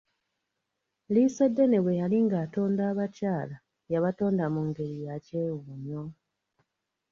[1.13, 3.55] Liisoddene bwe yali ng'atonda abakyala,
[3.91, 6.03] yabatonda mu ngeri yakyewuunyo.